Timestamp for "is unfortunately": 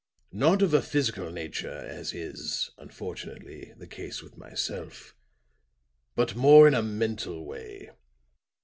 2.11-3.73